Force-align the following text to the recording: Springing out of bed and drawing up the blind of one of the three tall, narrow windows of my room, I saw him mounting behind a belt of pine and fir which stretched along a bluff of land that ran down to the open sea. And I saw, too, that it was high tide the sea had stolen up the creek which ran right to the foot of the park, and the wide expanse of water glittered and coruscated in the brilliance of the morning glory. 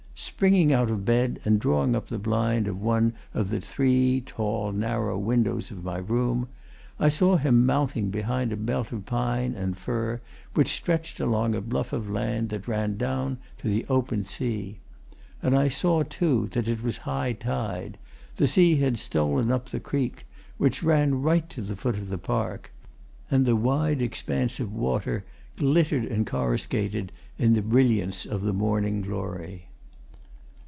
Springing 0.23 0.71
out 0.71 0.91
of 0.91 1.03
bed 1.03 1.39
and 1.45 1.59
drawing 1.59 1.95
up 1.95 2.07
the 2.07 2.19
blind 2.19 2.67
of 2.67 2.79
one 2.79 3.13
of 3.33 3.49
the 3.49 3.59
three 3.59 4.21
tall, 4.23 4.71
narrow 4.71 5.17
windows 5.17 5.71
of 5.71 5.83
my 5.83 5.97
room, 5.97 6.47
I 6.99 7.09
saw 7.09 7.37
him 7.37 7.65
mounting 7.65 8.11
behind 8.11 8.51
a 8.51 8.57
belt 8.57 8.91
of 8.91 9.05
pine 9.07 9.55
and 9.55 9.75
fir 9.75 10.21
which 10.53 10.75
stretched 10.75 11.19
along 11.19 11.55
a 11.55 11.61
bluff 11.61 11.91
of 11.91 12.07
land 12.09 12.49
that 12.49 12.67
ran 12.67 12.97
down 12.97 13.39
to 13.59 13.67
the 13.67 13.83
open 13.89 14.23
sea. 14.23 14.77
And 15.41 15.57
I 15.57 15.69
saw, 15.69 16.03
too, 16.03 16.47
that 16.51 16.67
it 16.67 16.83
was 16.83 16.97
high 16.97 17.33
tide 17.33 17.97
the 18.35 18.47
sea 18.47 18.77
had 18.77 18.99
stolen 18.99 19.51
up 19.51 19.69
the 19.69 19.79
creek 19.79 20.27
which 20.57 20.83
ran 20.83 21.21
right 21.23 21.49
to 21.49 21.63
the 21.63 21.75
foot 21.75 21.95
of 21.97 22.09
the 22.09 22.19
park, 22.19 22.71
and 23.31 23.43
the 23.45 23.55
wide 23.55 24.03
expanse 24.03 24.59
of 24.59 24.71
water 24.71 25.23
glittered 25.57 26.05
and 26.05 26.27
coruscated 26.27 27.11
in 27.39 27.53
the 27.55 27.63
brilliance 27.63 28.25
of 28.27 28.43
the 28.43 28.53
morning 28.53 29.01
glory. 29.01 29.67